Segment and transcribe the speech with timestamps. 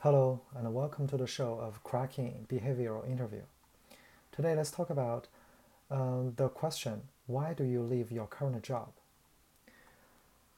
[0.00, 3.40] Hello, and welcome to the show of Cracking Behavioral Interview.
[4.30, 5.26] Today, let's talk about
[5.90, 8.88] um, the question why do you leave your current job?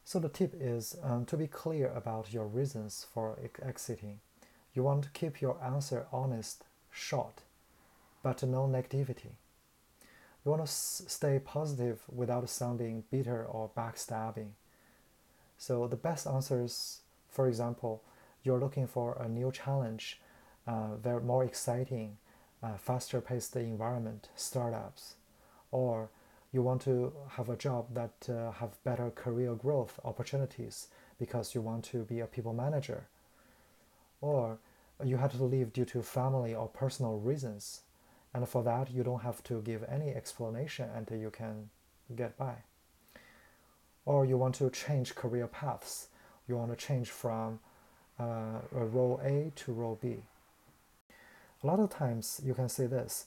[0.05, 4.19] So, the tip is um, to be clear about your reasons for exiting.
[4.75, 7.43] You want to keep your answer honest, short,
[8.25, 9.37] but no negativity.
[10.45, 14.51] You want to s- stay positive without sounding bitter or backstabbing.
[15.57, 18.03] So, the best answers, for example,
[18.43, 20.21] you're looking for a new challenge,
[20.67, 22.17] uh, very more exciting,
[22.63, 25.15] uh, faster paced environment, startups,
[25.71, 26.11] or
[26.53, 30.89] you want to have a job that uh, have better career growth opportunities
[31.19, 33.07] because you want to be a people manager,
[34.21, 34.59] or
[35.05, 37.83] you had to leave due to family or personal reasons,
[38.35, 41.71] and for that you don't have to give any explanation until you can
[42.17, 42.55] get by.
[44.05, 46.09] Or you want to change career paths.
[46.49, 47.61] You want to change from
[48.19, 50.17] uh, role A to role B.
[51.63, 53.27] A lot of times you can say this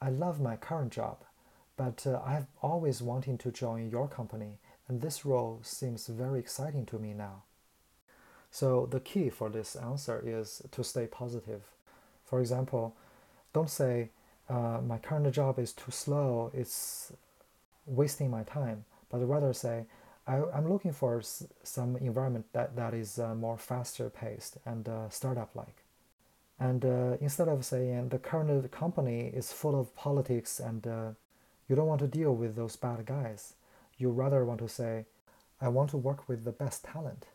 [0.00, 1.18] I love my current job,
[1.76, 4.58] but uh, I've always wanting to join your company,
[4.88, 7.42] and this role seems very exciting to me now.
[8.50, 11.62] So, the key for this answer is to stay positive.
[12.24, 12.94] For example,
[13.54, 14.10] don't say,
[14.50, 17.12] uh, My current job is too slow, it's
[17.86, 19.84] wasting my time, but rather say,
[20.26, 24.88] I, am looking for s- some environment that, that is uh, more faster paced and
[24.88, 25.84] uh, startup like.
[26.60, 31.08] And uh, instead of saying the current company is full of politics and uh,
[31.68, 33.54] you don't want to deal with those bad guys,
[33.98, 35.06] you rather want to say,
[35.60, 37.26] I want to work with the best talent.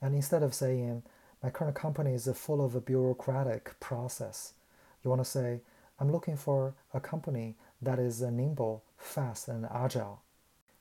[0.00, 1.02] And instead of saying,
[1.42, 4.54] my current company is full of a bureaucratic process,
[5.02, 5.60] you want to say,
[5.98, 10.22] I'm looking for a company that is uh, nimble, fast, and agile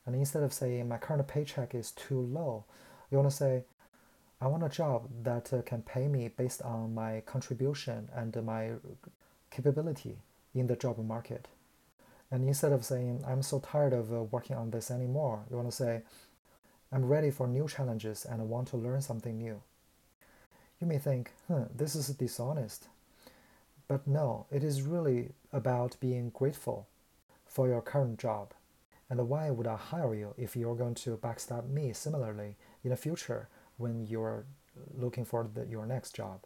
[0.10, 2.64] and instead of saying my current paycheck is too low,
[3.12, 3.66] you want to say,
[4.42, 8.72] I want a job that uh, can pay me based on my contribution and my
[9.52, 10.18] capability
[10.56, 11.48] in the job market.
[12.32, 15.70] And instead of saying, I'm so tired of uh, working on this anymore, you want
[15.70, 16.02] to say,
[16.92, 19.62] I'm ready for new challenges and I want to learn something new.
[20.82, 22.88] You may think, huh, this is dishonest.
[23.88, 26.88] But no, it is really about being grateful
[27.46, 28.56] for your current job
[29.10, 32.98] and why would I hire you if you're going to backstab me similarly in the
[32.98, 34.46] future when you're
[34.96, 36.42] looking for the, your next job?